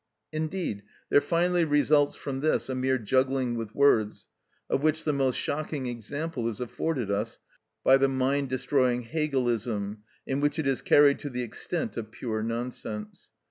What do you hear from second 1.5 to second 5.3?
results from this a mere juggling with words, of which the